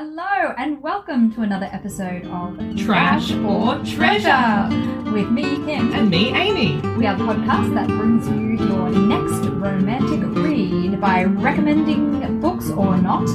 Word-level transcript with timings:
Hello 0.00 0.54
and 0.56 0.80
welcome 0.80 1.32
to 1.34 1.42
another 1.42 1.68
episode 1.72 2.24
of 2.26 2.56
Trash 2.76 3.32
or 3.32 3.84
Treasure. 3.84 4.68
with 5.10 5.28
me, 5.28 5.42
Kim. 5.42 5.92
And 5.92 6.08
me, 6.08 6.28
Amy. 6.36 6.80
We 6.96 7.04
are 7.04 7.16
the 7.16 7.24
podcast 7.24 7.74
that 7.74 7.88
brings 7.88 8.28
you 8.28 8.64
your 8.64 8.90
next 8.90 9.44
romantic 9.50 10.20
read 10.40 11.00
by 11.00 11.24
recommending 11.24 12.40
books 12.40 12.70
or 12.70 12.96
not 12.96 13.28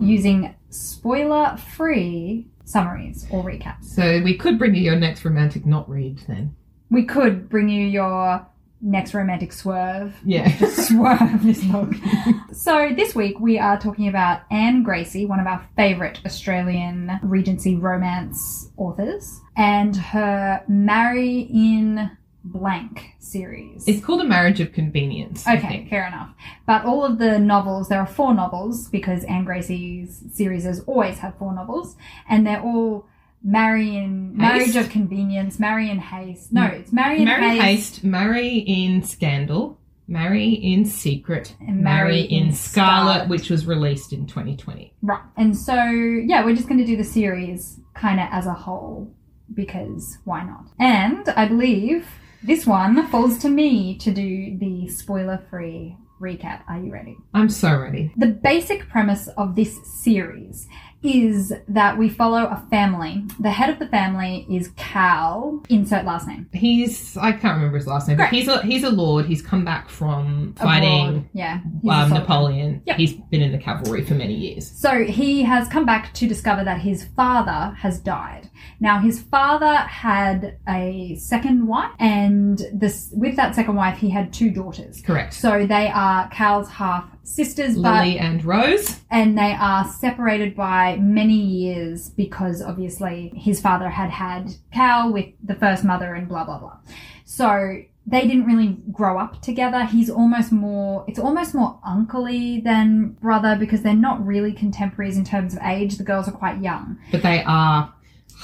using 0.00 0.52
spoiler 0.70 1.56
free 1.76 2.48
summaries 2.64 3.28
or 3.30 3.44
recaps. 3.44 3.84
So 3.84 4.20
we 4.24 4.36
could 4.36 4.58
bring 4.58 4.74
you 4.74 4.82
your 4.82 4.96
next 4.96 5.24
romantic 5.24 5.64
not 5.64 5.88
read 5.88 6.18
then. 6.26 6.56
We 6.90 7.04
could 7.04 7.48
bring 7.48 7.68
you 7.68 7.86
your 7.86 8.44
next 8.80 9.14
romantic 9.14 9.52
swerve. 9.52 10.14
Yeah. 10.24 10.48
Just 10.58 10.88
swerve 10.88 11.42
this 11.42 11.62
book. 11.64 11.94
so 12.52 12.90
this 12.94 13.14
week 13.14 13.38
we 13.40 13.58
are 13.58 13.78
talking 13.78 14.08
about 14.08 14.42
Anne 14.50 14.82
Gracie, 14.82 15.26
one 15.26 15.40
of 15.40 15.46
our 15.46 15.66
favourite 15.76 16.20
Australian 16.24 17.18
Regency 17.22 17.76
romance 17.76 18.70
authors, 18.76 19.40
and 19.56 19.96
her 19.96 20.64
Marry 20.68 21.40
in 21.52 22.10
Blank 22.42 23.16
series. 23.18 23.86
It's 23.86 24.04
called 24.04 24.22
A 24.22 24.24
Marriage 24.24 24.60
of 24.60 24.72
Convenience. 24.72 25.46
Okay, 25.46 25.86
fair 25.90 26.06
enough. 26.06 26.30
But 26.66 26.84
all 26.86 27.04
of 27.04 27.18
the 27.18 27.38
novels, 27.38 27.88
there 27.88 28.00
are 28.00 28.06
four 28.06 28.32
novels 28.32 28.88
because 28.88 29.24
Anne 29.24 29.44
Gracie's 29.44 30.22
series 30.32 30.64
has 30.64 30.80
always 30.86 31.18
had 31.18 31.36
four 31.36 31.54
novels, 31.54 31.96
and 32.28 32.46
they're 32.46 32.62
all 32.62 33.06
Marry 33.42 33.96
in 33.96 34.36
Marriage 34.36 34.76
of 34.76 34.90
Convenience, 34.90 35.58
Marry 35.58 35.90
in 35.90 35.98
Haste. 35.98 36.52
No, 36.52 36.62
mm. 36.62 36.80
it's 36.80 36.92
Marry 36.92 37.18
in 37.18 37.24
Marry 37.24 37.58
Haste. 37.58 37.62
Haste, 37.62 38.04
Marry 38.04 38.58
in 38.58 39.02
Scandal, 39.02 39.78
Marry 40.06 40.48
in 40.48 40.84
Secret, 40.84 41.56
And 41.60 41.82
Marry 41.82 42.10
Marry 42.10 42.20
in 42.22 42.48
in 42.48 42.52
Scarlet, 42.52 43.12
Scarlet. 43.12 43.28
which 43.28 43.48
was 43.48 43.66
released 43.66 44.12
in 44.12 44.26
2020. 44.26 44.92
Right. 45.02 45.22
And 45.36 45.56
so, 45.56 45.82
yeah, 45.82 46.44
we're 46.44 46.56
just 46.56 46.68
going 46.68 46.80
to 46.80 46.86
do 46.86 46.96
the 46.96 47.04
series 47.04 47.80
kind 47.94 48.20
of 48.20 48.28
as 48.30 48.46
a 48.46 48.54
whole 48.54 49.12
because 49.54 50.18
why 50.24 50.44
not? 50.44 50.66
And 50.78 51.28
I 51.30 51.46
believe 51.46 52.06
this 52.42 52.66
one 52.66 53.06
falls 53.08 53.38
to 53.38 53.48
me 53.48 53.96
to 53.98 54.10
do 54.10 54.58
the 54.58 54.88
spoiler 54.88 55.42
free 55.50 55.96
recap. 56.20 56.62
Are 56.68 56.78
you 56.78 56.92
ready? 56.92 57.16
I'm 57.34 57.48
so 57.48 57.76
ready. 57.78 58.12
The 58.16 58.28
basic 58.28 58.88
premise 58.88 59.28
of 59.36 59.56
this 59.56 59.78
series 60.02 60.68
is 61.02 61.52
that 61.68 61.96
we 61.96 62.08
follow 62.08 62.44
a 62.44 62.62
family. 62.70 63.24
The 63.38 63.50
head 63.50 63.70
of 63.70 63.78
the 63.78 63.86
family 63.86 64.46
is 64.50 64.70
Cal, 64.76 65.62
insert 65.68 66.04
last 66.04 66.26
name. 66.28 66.48
He's 66.52 67.16
I 67.16 67.32
can't 67.32 67.56
remember 67.56 67.78
his 67.78 67.86
last 67.86 68.08
name, 68.08 68.16
but 68.18 68.28
Great. 68.28 68.38
he's 68.40 68.48
a 68.48 68.62
he's 68.62 68.84
a 68.84 68.90
lord. 68.90 69.26
He's 69.26 69.42
come 69.42 69.64
back 69.64 69.88
from 69.88 70.54
fighting 70.54 71.06
Abroad. 71.08 71.28
Yeah. 71.32 71.60
um. 71.88 72.10
Napoleon. 72.10 72.82
Yep. 72.86 72.96
He's 72.96 73.14
been 73.14 73.40
in 73.42 73.52
the 73.52 73.58
cavalry 73.58 74.04
for 74.04 74.14
many 74.14 74.34
years. 74.34 74.70
So 74.70 75.04
he 75.04 75.42
has 75.42 75.68
come 75.68 75.86
back 75.86 76.12
to 76.14 76.26
discover 76.28 76.64
that 76.64 76.80
his 76.80 77.04
father 77.16 77.74
has 77.78 77.98
died. 77.98 78.50
Now 78.78 78.98
his 78.98 79.20
father 79.20 79.74
had 79.76 80.58
a 80.68 81.14
second 81.16 81.66
wife, 81.66 81.92
and 81.98 82.60
this 82.72 83.10
with 83.12 83.36
that 83.36 83.54
second 83.54 83.76
wife 83.76 83.98
he 83.98 84.10
had 84.10 84.32
two 84.32 84.50
daughters. 84.50 85.00
Correct. 85.02 85.32
So 85.34 85.66
they 85.66 85.88
are 85.88 86.28
Cal's 86.28 86.68
half 86.68 87.08
sisters, 87.22 87.76
but 87.76 88.04
Lily 88.04 88.18
and 88.18 88.44
Rose. 88.44 89.00
and 89.10 89.36
they 89.38 89.52
are 89.52 89.84
separated 89.86 90.54
by 90.56 90.96
many 90.96 91.34
years 91.34 92.10
because 92.10 92.60
obviously 92.62 93.32
his 93.36 93.60
father 93.60 93.88
had 93.88 94.10
had 94.10 94.54
Cal 94.72 95.12
with 95.12 95.26
the 95.42 95.54
first 95.54 95.84
mother 95.84 96.14
and 96.14 96.28
blah 96.28 96.44
blah 96.44 96.58
blah. 96.58 96.76
So 97.24 97.82
they 98.06 98.22
didn't 98.26 98.46
really 98.46 98.78
grow 98.90 99.18
up 99.18 99.40
together. 99.42 99.84
He's 99.84 100.10
almost 100.10 100.50
more 100.50 101.04
it's 101.06 101.18
almost 101.18 101.54
more 101.54 101.78
unclely 101.86 102.60
than 102.64 103.10
brother 103.20 103.56
because 103.56 103.82
they're 103.82 103.94
not 103.94 104.24
really 104.26 104.52
contemporaries 104.52 105.16
in 105.16 105.24
terms 105.24 105.54
of 105.54 105.60
age. 105.62 105.96
The 105.98 106.04
girls 106.04 106.26
are 106.28 106.32
quite 106.32 106.60
young. 106.60 106.98
but 107.12 107.22
they 107.22 107.44
are 107.44 107.92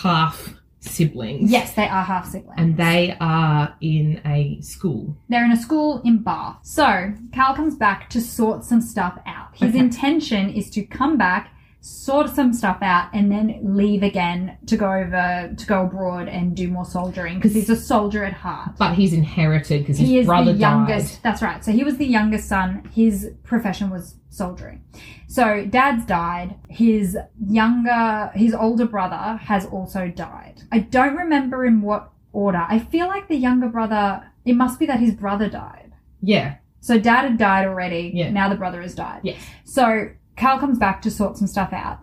half 0.03 0.55
siblings. 0.89 1.51
Yes, 1.51 1.75
they 1.75 1.89
are 1.89 2.03
half 2.05 2.27
siblings. 2.27 2.55
And 2.57 2.77
they 2.77 3.17
are 3.21 3.75
in 3.81 4.21
a 4.25 4.61
school. 4.61 5.17
They're 5.29 5.45
in 5.45 5.53
a 5.53 5.57
school 5.57 6.01
in 6.05 6.19
Bath. 6.23 6.59
So 6.63 7.13
Cal 7.33 7.55
comes 7.55 7.75
back 7.77 8.09
to 8.11 8.21
sort 8.21 8.65
some 8.65 8.81
stuff 8.81 9.19
out. 9.27 9.49
His 9.55 9.71
Okay. 9.71 9.79
intention 9.81 10.51
is 10.51 10.71
to 10.71 10.83
come 10.83 11.17
back, 11.17 11.51
sort 11.87 12.29
some 12.35 12.53
stuff 12.53 12.79
out, 12.83 13.09
and 13.15 13.31
then 13.31 13.61
leave 13.63 14.03
again 14.03 14.59
to 14.67 14.77
go 14.77 14.91
over 14.93 15.55
to 15.57 15.67
go 15.67 15.85
abroad 15.85 16.27
and 16.29 16.57
do 16.57 16.67
more 16.69 16.85
soldiering 16.85 17.37
because 17.37 17.55
he's 17.55 17.71
a 17.71 17.77
soldier 17.77 18.25
at 18.25 18.33
heart. 18.33 18.71
But 18.77 18.95
he's 18.95 19.13
inherited 19.13 19.83
because 19.83 19.99
his 19.99 20.09
He 20.09 20.19
is 20.19 20.27
brother 20.27 20.53
the 20.53 20.59
youngest. 20.59 21.15
died. 21.15 21.21
That's 21.23 21.43
right. 21.43 21.65
So 21.65 21.71
he 21.71 21.85
was 21.85 21.97
the 21.97 22.07
youngest 22.07 22.49
son. 22.49 22.91
His 22.93 23.31
profession 23.45 23.91
was 23.91 24.17
soldiering. 24.31 24.83
So 25.29 25.65
dad's 25.65 26.05
died. 26.07 26.57
His 26.69 27.17
younger, 27.49 28.31
his 28.35 28.53
older 28.53 28.87
brother 28.87 29.37
has 29.39 29.65
also 29.67 30.09
died. 30.09 30.63
I 30.73 30.81
don't 30.81 31.15
remember 31.17 31.65
in 31.65 31.83
what 31.83 32.11
order. 32.33 32.65
I 32.69 32.81
feel 32.81 33.07
like 33.07 33.29
the 33.29 33.37
younger 33.37 33.69
brother. 33.69 34.25
It 34.45 34.55
must 34.55 34.79
be 34.81 34.87
that 34.87 34.99
his 35.01 35.15
brother 35.15 35.49
died. 35.49 35.93
Yeah. 36.21 36.57
So 36.81 36.99
dad 36.99 37.23
had 37.23 37.39
died 37.39 37.67
already. 37.67 38.11
Yeah. 38.13 38.31
Now 38.31 38.49
the 38.49 38.55
brother 38.57 38.83
has 38.83 38.95
died. 38.95 39.21
Yes. 39.23 39.39
So 39.65 40.09
Cal 40.37 40.59
comes 40.59 40.79
back 40.79 41.03
to 41.03 41.11
sort 41.11 41.39
some 41.39 41.47
stuff 41.47 41.73
out 41.73 41.99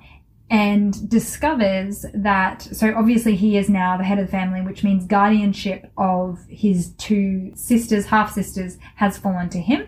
and 0.50 1.10
discovers 1.10 2.06
that 2.14 2.62
so 2.62 2.94
obviously 2.96 3.36
he 3.36 3.58
is 3.58 3.70
now 3.70 3.98
the 3.98 4.04
head 4.04 4.20
of 4.20 4.28
the 4.28 4.32
family, 4.32 4.62
which 4.62 4.84
means 4.84 5.06
guardianship 5.06 5.92
of 5.98 6.40
his 6.48 6.94
two 7.00 7.52
sisters, 7.56 8.06
half 8.06 8.32
sisters, 8.32 8.78
has 8.96 9.18
fallen 9.18 9.50
to 9.50 9.60
him. 9.60 9.88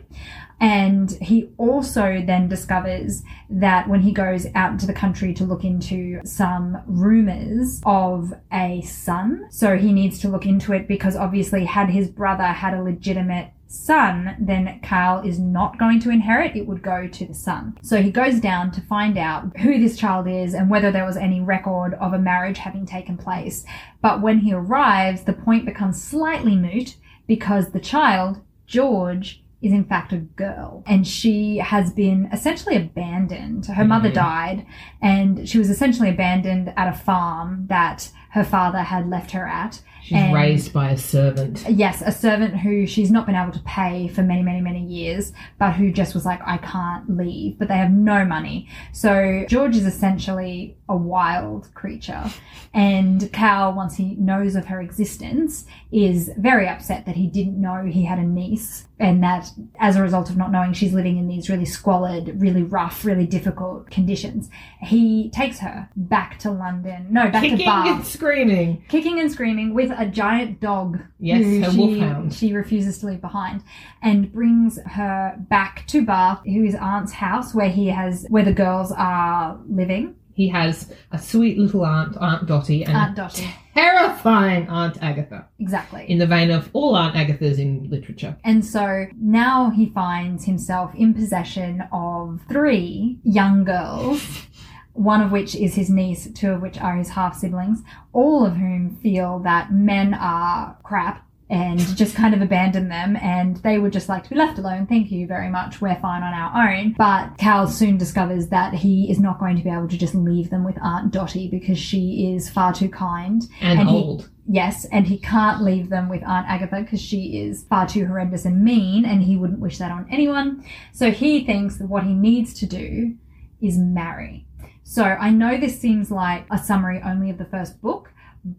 And 0.59 1.11
he 1.21 1.49
also 1.57 2.23
then 2.25 2.47
discovers 2.47 3.21
that 3.49 3.89
when 3.89 4.01
he 4.01 4.13
goes 4.13 4.47
out 4.55 4.71
into 4.71 4.87
the 4.87 4.93
country 4.93 5.33
to 5.33 5.43
look 5.43 5.65
into 5.65 6.21
some 6.23 6.81
rumors 6.87 7.81
of 7.85 8.33
a 8.53 8.81
son, 8.81 9.47
so 9.51 9.77
he 9.77 9.91
needs 9.91 10.17
to 10.19 10.29
look 10.29 10.45
into 10.45 10.71
it 10.73 10.87
because 10.87 11.15
obviously, 11.15 11.65
had 11.65 11.89
his 11.89 12.09
brother 12.09 12.45
had 12.45 12.73
a 12.73 12.81
legitimate 12.81 13.51
son, 13.67 14.35
then 14.39 14.79
Cal 14.81 15.21
is 15.21 15.39
not 15.39 15.77
going 15.79 15.99
to 16.01 16.09
inherit. 16.09 16.55
It 16.55 16.67
would 16.67 16.81
go 16.81 17.07
to 17.07 17.25
the 17.25 17.33
son. 17.33 17.77
So 17.81 18.01
he 18.01 18.11
goes 18.11 18.39
down 18.39 18.71
to 18.71 18.81
find 18.81 19.17
out 19.17 19.57
who 19.59 19.79
this 19.79 19.97
child 19.97 20.27
is 20.27 20.53
and 20.53 20.69
whether 20.69 20.91
there 20.91 21.05
was 21.05 21.17
any 21.17 21.41
record 21.41 21.93
of 21.95 22.13
a 22.13 22.19
marriage 22.19 22.59
having 22.59 22.85
taken 22.85 23.17
place. 23.17 23.65
But 24.01 24.21
when 24.21 24.39
he 24.39 24.53
arrives, 24.53 25.23
the 25.23 25.33
point 25.33 25.65
becomes 25.65 26.01
slightly 26.03 26.55
moot 26.55 26.95
because 27.27 27.69
the 27.71 27.79
child, 27.79 28.39
George, 28.67 29.41
is 29.61 29.71
in 29.73 29.85
fact 29.85 30.13
a 30.13 30.17
girl 30.17 30.83
and 30.85 31.07
she 31.07 31.57
has 31.57 31.91
been 31.91 32.29
essentially 32.31 32.75
abandoned. 32.75 33.65
Her 33.65 33.85
mother 33.85 34.11
Mhm. 34.11 34.13
died 34.15 34.65
and 35.01 35.49
she 35.49 35.57
was 35.57 35.71
essentially 35.71 36.09
abandoned 36.09 36.71
at 36.77 36.87
a 36.87 36.93
farm 36.93 37.65
that 37.67 38.11
her 38.35 38.43
father 38.43 38.79
had 38.79 39.09
left 39.09 39.31
her 39.31 39.47
at. 39.47 39.81
She's 40.03 40.17
And- 40.17 40.33
raised 40.35 40.71
by 40.73 40.89
a 40.91 40.97
servant. 40.97 41.65
Yes, 41.69 42.03
a 42.05 42.11
servant 42.11 42.57
who 42.57 42.85
she's 42.85 43.09
not 43.09 43.25
been 43.25 43.33
able 43.33 43.53
to 43.53 43.61
pay 43.61 44.09
for 44.09 44.21
many, 44.21 44.43
many, 44.43 44.59
many 44.61 44.83
years, 44.83 45.31
but 45.57 45.71
who 45.71 45.89
just 45.91 46.13
was 46.13 46.25
like, 46.25 46.41
I 46.45 46.57
can't 46.57 47.09
leave, 47.17 47.57
but 47.57 47.69
they 47.69 47.77
have 47.77 47.91
no 47.91 48.25
money. 48.25 48.67
So 48.91 49.45
George 49.47 49.75
is 49.77 49.85
essentially 49.85 50.77
a 50.87 50.95
wild 50.95 51.73
creature. 51.73 52.25
And 52.73 53.31
Cal, 53.31 53.73
once 53.73 53.95
he 53.95 54.15
knows 54.15 54.55
of 54.55 54.65
her 54.65 54.79
existence, 54.81 55.65
is 55.91 56.29
very 56.37 56.67
upset 56.67 57.05
that 57.05 57.15
he 57.15 57.25
didn't 57.25 57.59
know 57.59 57.85
he 57.85 58.03
had 58.03 58.19
a 58.19 58.23
niece 58.23 58.85
and 58.99 59.23
that 59.23 59.49
as 59.79 59.95
a 59.95 60.01
result 60.01 60.29
of 60.29 60.37
not 60.37 60.51
knowing 60.51 60.73
she's 60.73 60.93
living 60.93 61.17
in 61.17 61.27
these 61.27 61.49
really 61.49 61.65
squalid, 61.65 62.39
really 62.39 62.63
rough, 62.63 63.03
really 63.03 63.25
difficult 63.25 63.89
conditions, 63.89 64.49
he 64.81 65.29
takes 65.31 65.59
her 65.59 65.89
back 65.95 66.37
to 66.39 66.51
London. 66.51 67.07
No, 67.09 67.23
back 67.29 67.41
to 67.43 67.49
Kicking 67.49 67.65
Bath 67.65 67.87
and 67.87 68.05
screaming. 68.25 68.83
kicking 68.89 69.19
and 69.19 69.31
screaming 69.31 69.73
with 69.73 69.91
a 69.97 70.05
giant 70.05 70.59
dog 70.59 70.99
Yes, 71.19 71.43
who 71.43 71.61
her 71.61 71.71
she, 71.71 71.77
wolfhound. 71.77 72.33
she 72.33 72.53
refuses 72.53 72.97
to 72.99 73.07
leave 73.07 73.21
behind 73.21 73.61
and 74.01 74.31
brings 74.33 74.79
her 74.85 75.35
back 75.49 75.85
to 75.87 76.05
Bath, 76.05 76.41
who 76.45 76.63
is 76.63 76.75
aunt's 76.75 77.13
house 77.13 77.53
where 77.53 77.69
he 77.69 77.87
has 77.87 78.25
where 78.29 78.43
the 78.43 78.53
girls 78.53 78.91
are 78.91 79.59
living. 79.69 80.15
He 80.33 80.49
has 80.49 80.91
a 81.13 81.17
sweet 81.17 81.57
little 81.57 81.85
aunt, 81.85 82.17
Aunt 82.17 82.45
Dottie, 82.45 82.83
and 82.83 82.97
Aunt 82.97 83.15
Dottie. 83.15 83.47
terrifying 83.73 84.67
Aunt 84.67 84.97
Agatha. 85.01 85.45
Exactly. 85.59 86.05
In 86.09 86.17
the 86.17 86.27
vein 86.27 86.51
of 86.51 86.69
all 86.73 86.97
Aunt 86.97 87.15
Agathas 87.15 87.57
in 87.57 87.89
literature. 87.89 88.35
And 88.43 88.65
so 88.65 89.05
now 89.17 89.69
he 89.69 89.85
finds 89.91 90.43
himself 90.43 90.93
in 90.93 91.13
possession 91.13 91.83
of 91.93 92.41
three 92.49 93.17
young 93.23 93.63
girls, 93.63 94.21
one 94.95 95.21
of 95.21 95.31
which 95.31 95.55
is 95.55 95.75
his 95.75 95.89
niece, 95.89 96.27
two 96.33 96.51
of 96.51 96.61
which 96.61 96.77
are 96.79 96.95
his 96.95 97.09
half 97.09 97.37
siblings, 97.37 97.83
all 98.13 98.45
of 98.45 98.55
whom 98.55 98.95
feel 99.01 99.39
that 99.39 99.71
men 99.71 100.13
are 100.13 100.77
crap 100.83 101.21
and 101.47 101.79
just 101.95 102.15
kind 102.15 102.33
of 102.33 102.41
abandon 102.41 102.89
them 102.89 103.15
and 103.17 103.57
they 103.57 103.77
would 103.77 103.93
just 103.93 104.09
like 104.09 104.23
to 104.23 104.29
be 104.31 104.35
left 104.35 104.57
alone. 104.57 104.87
Thank 104.87 105.11
you 105.11 105.27
very 105.27 105.49
much. 105.49 105.79
We're 105.79 105.95
fine 105.97 106.23
on 106.23 106.33
our 106.33 106.73
own. 106.73 106.95
But 106.97 107.37
Cal 107.37 107.67
soon 107.67 107.97
discovers 107.97 108.47
that 108.47 108.73
he 108.73 109.11
is 109.11 109.19
not 109.19 109.37
going 109.39 109.55
to 109.57 109.63
be 109.63 109.69
able 109.69 109.87
to 109.89 109.97
just 109.97 110.15
leave 110.15 110.49
them 110.49 110.63
with 110.63 110.75
Aunt 110.81 111.11
Dottie 111.11 111.47
because 111.47 111.77
she 111.77 112.33
is 112.33 112.49
far 112.49 112.73
too 112.73 112.89
kind. 112.89 113.43
And, 113.61 113.79
And 113.81 113.89
he- 113.89 113.95
old. 113.95 114.29
Yes, 114.47 114.85
and 114.91 115.07
he 115.07 115.17
can't 115.17 115.63
leave 115.63 115.89
them 115.89 116.07
with 116.07 116.21
Aunt 116.23 116.47
Agatha 116.47 116.81
because 116.81 117.01
she 117.01 117.39
is 117.41 117.63
far 117.63 117.87
too 117.87 118.05
horrendous 118.05 118.45
and 118.45 118.63
mean, 118.63 119.03
and 119.03 119.23
he 119.23 119.37
wouldn't 119.37 119.59
wish 119.59 119.79
that 119.79 119.89
on 119.91 120.05
anyone. 120.11 120.63
So 120.93 121.09
he 121.09 121.43
thinks 121.43 121.77
that 121.77 121.87
what 121.89 122.03
he 122.03 122.13
needs 122.13 122.53
to 122.59 122.67
do 122.67 123.15
is 123.59 123.77
marry. 123.79 124.44
So 124.87 125.03
I 125.03 125.31
know 125.31 125.57
this 125.57 125.79
seems 125.79 126.11
like 126.11 126.45
a 126.51 126.59
summary 126.59 127.01
only 127.03 127.31
of 127.31 127.39
the 127.39 127.45
first 127.45 127.81
book, 127.81 128.13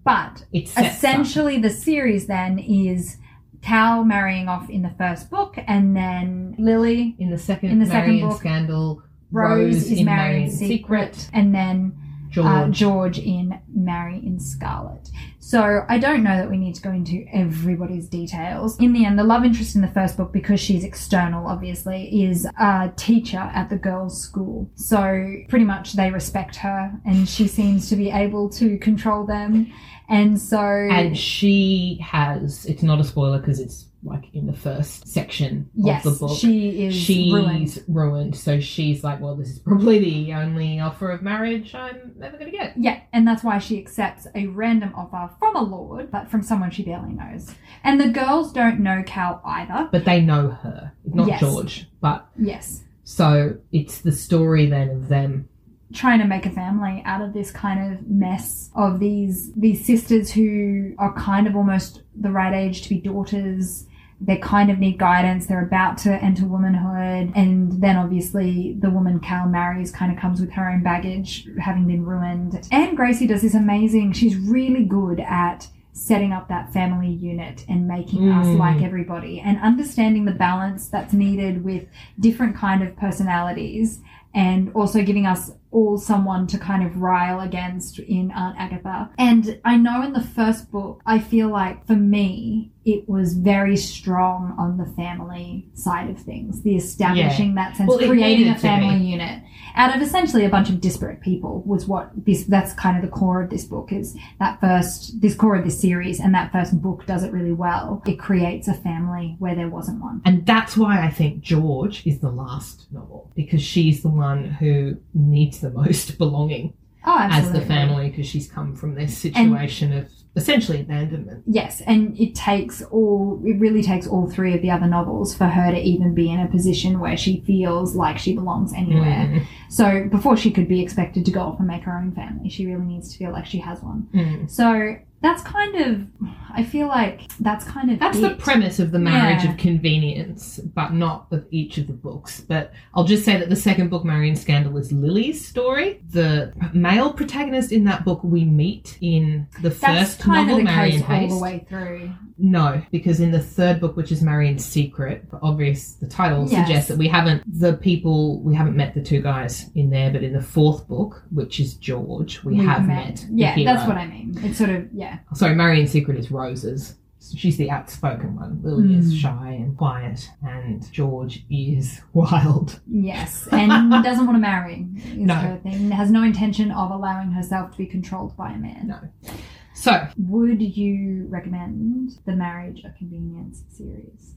but 0.04 0.44
It 0.52 0.68
sets 0.68 0.86
up. 0.86 0.92
essentially 0.92 1.58
the 1.58 1.70
series 1.70 2.26
then 2.26 2.58
is 2.58 3.16
Cal 3.62 4.02
marrying 4.04 4.48
off 4.48 4.68
in 4.68 4.82
the 4.82 4.92
first 4.98 5.30
book 5.30 5.54
and 5.68 5.96
then 5.96 6.56
Lily 6.58 7.14
in 7.20 7.30
the 7.30 7.38
second 7.38 7.70
in 7.70 7.78
the 7.78 7.86
second 7.86 8.20
book, 8.20 8.38
scandal. 8.40 9.02
Rose, 9.30 9.90
is 9.90 9.98
in 10.00 10.04
married 10.04 10.28
in 10.28 10.34
Marry 10.36 10.44
in 10.44 10.50
Secret, 10.50 11.30
and 11.32 11.54
then 11.54 11.96
George. 12.36 12.46
uh, 12.46 12.68
George 12.68 13.18
in 13.18 13.58
Marry 13.74 14.18
in 14.18 14.38
Scarlet. 14.38 15.08
So 15.38 15.86
I 15.88 15.98
don't 15.98 16.22
know 16.22 16.36
that 16.36 16.50
we 16.50 16.58
need 16.58 16.74
to 16.74 16.82
go 16.82 16.90
into 16.90 17.24
everybody's 17.32 18.08
details. 18.08 18.78
In 18.78 18.92
the 18.92 19.06
end, 19.06 19.18
the 19.18 19.24
love 19.24 19.44
interest 19.44 19.74
in 19.74 19.80
the 19.80 19.88
first 19.88 20.16
book, 20.18 20.32
because 20.32 20.60
she's 20.60 20.84
external, 20.84 21.46
obviously, 21.46 22.24
is 22.24 22.46
a 22.60 22.92
teacher 22.96 23.38
at 23.38 23.70
the 23.70 23.76
girls' 23.76 24.20
school. 24.20 24.70
So 24.74 25.36
pretty 25.48 25.64
much 25.64 25.94
they 25.94 26.10
respect 26.10 26.56
her, 26.56 26.92
and 27.06 27.26
she 27.26 27.48
seems 27.48 27.88
to 27.88 27.96
be 27.96 28.10
able 28.10 28.50
to 28.50 28.76
control 28.78 29.24
them. 29.24 29.72
And 30.08 30.38
so 30.38 30.60
and 30.60 31.16
she 31.16 31.98
has. 32.04 32.66
It's 32.66 32.82
not 32.82 33.00
a 33.00 33.04
spoiler 33.04 33.38
because 33.38 33.58
it's 33.58 33.86
like 34.06 34.32
in 34.34 34.46
the 34.46 34.52
first 34.52 35.06
section 35.08 35.68
yes, 35.74 36.04
of 36.06 36.18
the 36.18 36.26
book. 36.26 36.38
she 36.38 36.86
is 36.86 36.94
she's 36.94 37.32
ruined. 37.32 37.84
ruined. 37.88 38.36
So 38.36 38.60
she's 38.60 39.02
like, 39.04 39.20
well, 39.20 39.36
this 39.36 39.48
is 39.48 39.58
probably 39.58 39.98
the 39.98 40.32
only 40.34 40.80
offer 40.80 41.10
of 41.10 41.22
marriage 41.22 41.74
I'm 41.74 42.14
ever 42.22 42.38
going 42.38 42.50
to 42.50 42.56
get. 42.56 42.74
Yeah, 42.76 43.00
and 43.12 43.26
that's 43.26 43.42
why 43.44 43.58
she 43.58 43.78
accepts 43.78 44.26
a 44.34 44.46
random 44.46 44.92
offer 44.96 45.32
from 45.38 45.56
a 45.56 45.62
lord, 45.62 46.10
but 46.10 46.30
from 46.30 46.42
someone 46.42 46.70
she 46.70 46.82
barely 46.84 47.12
knows. 47.12 47.54
And 47.84 48.00
the 48.00 48.08
girls 48.08 48.52
don't 48.52 48.80
know 48.80 49.02
Cal 49.06 49.42
either. 49.44 49.88
But 49.92 50.04
they 50.04 50.20
know 50.20 50.48
her, 50.50 50.92
not 51.04 51.28
Yes. 51.28 51.40
George. 51.40 51.86
But 52.00 52.26
Yes. 52.38 52.84
so 53.04 53.56
it's 53.72 54.00
the 54.00 54.12
story 54.12 54.66
then 54.66 54.88
of 54.90 55.08
them. 55.08 55.48
Trying 55.92 56.18
to 56.18 56.26
make 56.26 56.46
a 56.46 56.50
family 56.50 57.00
out 57.04 57.22
of 57.22 57.32
this 57.32 57.52
kind 57.52 57.94
of 57.94 58.08
mess 58.08 58.70
of 58.74 58.98
these 58.98 59.52
these 59.54 59.86
sisters 59.86 60.32
who 60.32 60.94
are 60.98 61.12
kind 61.14 61.46
of 61.46 61.54
almost 61.54 62.02
the 62.20 62.30
right 62.32 62.52
age 62.52 62.82
to 62.82 62.88
be 62.88 63.00
daughters. 63.00 63.86
They 64.20 64.38
kind 64.38 64.70
of 64.70 64.78
need 64.78 64.98
guidance. 64.98 65.46
They're 65.46 65.62
about 65.64 65.98
to 65.98 66.12
enter 66.14 66.46
womanhood. 66.46 67.32
And 67.36 67.80
then 67.82 67.96
obviously 67.96 68.74
the 68.78 68.90
woman 68.90 69.20
Cal 69.20 69.46
marries 69.46 69.90
kind 69.90 70.10
of 70.10 70.18
comes 70.18 70.40
with 70.40 70.52
her 70.52 70.70
own 70.70 70.82
baggage, 70.82 71.46
having 71.60 71.86
been 71.86 72.04
ruined. 72.04 72.66
Anne 72.72 72.94
Gracie 72.94 73.26
does 73.26 73.42
this 73.42 73.54
amazing, 73.54 74.12
she's 74.12 74.36
really 74.36 74.84
good 74.84 75.20
at 75.20 75.68
setting 75.92 76.32
up 76.32 76.48
that 76.48 76.72
family 76.72 77.08
unit 77.10 77.64
and 77.68 77.88
making 77.88 78.28
us 78.30 78.46
Mm. 78.46 78.58
like 78.58 78.82
everybody 78.82 79.40
and 79.40 79.58
understanding 79.62 80.26
the 80.26 80.32
balance 80.32 80.88
that's 80.88 81.14
needed 81.14 81.64
with 81.64 81.86
different 82.20 82.54
kind 82.54 82.82
of 82.82 82.94
personalities 82.96 84.02
and 84.34 84.70
also 84.74 85.02
giving 85.02 85.24
us 85.26 85.52
all 85.70 85.98
someone 85.98 86.46
to 86.48 86.58
kind 86.58 86.86
of 86.86 86.96
rile 87.00 87.40
against 87.40 87.98
in 87.98 88.30
Aunt 88.30 88.56
Agatha. 88.58 89.10
And 89.18 89.60
I 89.64 89.76
know 89.76 90.02
in 90.02 90.12
the 90.12 90.22
first 90.22 90.70
book, 90.70 91.02
I 91.06 91.18
feel 91.18 91.48
like 91.48 91.86
for 91.86 91.96
me, 91.96 92.72
it 92.84 93.08
was 93.08 93.34
very 93.34 93.76
strong 93.76 94.54
on 94.58 94.78
the 94.78 94.86
family 94.86 95.68
side 95.74 96.08
of 96.08 96.18
things, 96.18 96.62
the 96.62 96.76
establishing 96.76 97.56
that 97.56 97.76
sense, 97.76 97.88
Well, 97.88 97.98
creating 97.98 98.48
a 98.48 98.58
family 98.58 99.04
unit 99.04 99.42
out 99.76 99.94
of 99.94 100.02
essentially 100.02 100.44
a 100.44 100.48
bunch 100.48 100.70
of 100.70 100.80
disparate 100.80 101.20
people 101.20 101.62
was 101.66 101.86
what 101.86 102.10
this 102.24 102.44
that's 102.44 102.72
kind 102.72 102.96
of 102.96 103.02
the 103.02 103.14
core 103.14 103.42
of 103.42 103.50
this 103.50 103.64
book 103.64 103.92
is 103.92 104.16
that 104.40 104.58
first 104.60 105.20
this 105.20 105.34
core 105.34 105.56
of 105.56 105.64
this 105.64 105.78
series 105.80 106.18
and 106.18 106.34
that 106.34 106.50
first 106.50 106.80
book 106.80 107.04
does 107.06 107.22
it 107.22 107.32
really 107.32 107.52
well. 107.52 108.02
It 108.06 108.18
creates 108.18 108.68
a 108.68 108.74
family 108.74 109.36
where 109.38 109.54
there 109.54 109.68
wasn't 109.68 110.00
one. 110.00 110.22
And 110.24 110.46
that's 110.46 110.76
why 110.76 111.04
I 111.04 111.10
think 111.10 111.40
George 111.40 112.06
is 112.06 112.20
the 112.20 112.30
last 112.30 112.86
novel 112.90 113.30
because 113.36 113.62
she's 113.62 114.02
the 114.02 114.08
one 114.08 114.44
who 114.44 114.96
needs 115.12 115.55
the 115.60 115.70
most 115.70 116.18
belonging 116.24 116.72
oh 117.04 117.18
as 117.20 117.52
the 117.52 117.60
family 117.60 118.10
because 118.10 118.26
she's 118.26 118.48
come 118.50 118.74
from 118.74 118.94
this 118.94 119.16
situation 119.16 119.92
of 119.92 120.10
essentially 120.34 120.80
abandonment. 120.82 121.42
Yes, 121.46 121.80
and 121.86 122.18
it 122.20 122.34
takes 122.34 122.82
all, 122.82 123.40
it 123.42 123.58
really 123.58 123.82
takes 123.82 124.06
all 124.06 124.28
three 124.30 124.54
of 124.54 124.60
the 124.60 124.70
other 124.70 124.86
novels 124.86 125.34
for 125.34 125.46
her 125.46 125.70
to 125.72 125.80
even 125.80 126.14
be 126.14 126.28
in 126.30 126.40
a 126.40 126.46
position 126.48 127.00
where 127.00 127.16
she 127.16 127.40
feels 127.46 127.96
like 127.96 128.18
she 128.18 128.34
belongs 128.34 128.74
anywhere. 128.74 129.26
Mm, 129.32 129.46
So 129.70 130.08
before 130.10 130.36
she 130.36 130.50
could 130.50 130.68
be 130.68 130.82
expected 130.82 131.24
to 131.24 131.30
go 131.30 131.40
off 131.40 131.58
and 131.58 131.66
make 131.66 131.84
her 131.84 131.96
own 131.96 132.12
family, 132.12 132.50
she 132.50 132.66
really 132.66 132.84
needs 132.84 133.12
to 133.12 133.18
feel 133.18 133.32
like 133.32 133.46
she 133.46 133.58
has 133.60 133.80
one. 133.82 134.08
mm. 134.12 134.50
So 134.50 134.96
that's 135.22 135.42
kind 135.42 135.74
of, 135.76 136.06
I 136.52 136.62
feel 136.62 136.86
like 136.88 137.22
that's 137.38 137.64
kind 137.64 137.90
of 137.90 137.98
That's 137.98 138.20
the 138.20 138.30
premise 138.36 138.78
of 138.78 138.92
the 138.92 138.98
marriage 138.98 139.44
Yeah. 139.44 139.50
of 139.52 139.56
convenience, 139.56 140.58
but 140.58 140.92
not 140.92 141.26
of 141.30 141.46
each 141.50 141.78
of 141.78 141.86
the 141.86 141.92
books. 141.92 142.40
But 142.40 142.72
I'll 142.94 143.04
just 143.04 143.24
say 143.24 143.36
that 143.38 143.48
the 143.48 143.56
second 143.56 143.88
book, 143.90 144.04
Marry 144.04 144.28
in 144.28 144.36
Scandal, 144.36 144.76
is 144.76 144.92
Lily's 144.92 145.44
story. 145.46 146.00
The 146.10 146.52
male 146.72 147.12
protagonist 147.12 147.72
in 147.72 147.84
that 147.84 148.04
book 148.04 148.22
we 148.22 148.44
meet 148.44 148.98
in 149.00 149.46
the 149.62 149.70
That's 149.70 149.80
first 150.14 150.20
kind 150.20 150.48
novel, 150.48 150.60
of 150.60 150.66
the 150.66 150.72
Marion 150.72 151.02
case 151.02 151.30
all 151.32 151.38
the 151.38 151.42
way 151.42 151.66
through. 151.68 152.10
No, 152.38 152.82
because 152.90 153.20
in 153.20 153.30
the 153.30 153.40
third 153.40 153.80
book, 153.80 153.96
which 153.96 154.12
is 154.12 154.20
Marry 154.22 154.48
in 154.48 154.58
Secret, 154.58 155.24
obvious 155.42 155.92
the 155.94 156.06
title 156.06 156.46
Yes. 156.46 156.66
suggests 156.66 156.88
that 156.88 156.98
we 156.98 157.08
haven't 157.08 157.42
the 157.60 157.72
people 157.74 158.40
we 158.42 158.54
haven't 158.54 158.76
met 158.76 158.92
the 158.94 159.02
two 159.02 159.22
guys 159.22 159.70
in 159.74 159.88
there, 159.88 160.10
but 160.12 160.22
in 160.22 160.34
the 160.34 160.42
fourth 160.42 160.86
book, 160.86 161.22
which 161.30 161.58
is 161.60 161.74
George, 161.74 162.44
we 162.44 162.56
We've 162.56 162.64
have 162.66 162.86
met. 162.86 163.24
the 163.30 163.36
Yeah, 163.36 163.54
that's 163.64 163.88
what 163.88 163.96
I 163.96 164.06
mean. 164.06 164.38
It's 164.42 164.58
sort 164.58 164.68
of, 164.70 164.84
yeah. 164.92 165.05
Sorry, 165.34 165.54
Marry 165.54 165.80
in 165.80 165.86
Secret 165.86 166.16
is 166.18 166.30
Rose's. 166.30 166.96
She's 167.34 167.56
the 167.56 167.70
outspoken 167.70 168.36
one. 168.36 168.60
Lily 168.62 168.94
is 168.94 169.12
Mm. 169.12 169.18
shy 169.18 169.50
and 169.58 169.76
quiet, 169.76 170.30
and 170.46 170.90
George 170.92 171.44
is 171.50 172.00
wild. 172.12 172.78
Yes, 172.86 173.48
and 173.50 173.90
doesn't 174.04 174.26
want 174.26 174.36
to 174.36 174.40
marry 174.40 174.86
is 174.96 175.16
No. 175.16 175.34
her 175.34 175.56
thing. 175.62 175.90
Has 175.90 176.10
no 176.10 176.22
intention 176.22 176.70
of 176.70 176.90
allowing 176.92 177.32
herself 177.32 177.72
to 177.72 177.78
be 177.78 177.86
controlled 177.86 178.36
by 178.36 178.52
a 178.52 178.58
man. 178.58 178.86
No. 178.88 179.32
So, 179.74 180.06
Would 180.18 180.62
you 180.62 181.26
recommend 181.28 182.18
the 182.26 182.36
Marriage 182.36 182.84
of 182.84 182.94
Convenience 182.96 183.64
series? 183.70 184.34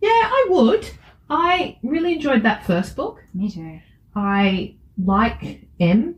yeah, 0.00 0.08
I 0.10 0.46
would. 0.50 0.88
I 1.28 1.78
really 1.82 2.14
enjoyed 2.14 2.42
that 2.44 2.64
first 2.66 2.94
book. 2.94 3.22
Me 3.34 3.50
too. 3.50 3.80
I 4.14 4.76
like 5.02 5.66
M, 5.80 6.16